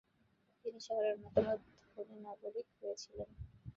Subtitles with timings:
[0.65, 3.29] তিনি শহরের অন্যতম ধনী নাগরিক হয়েছিলেন।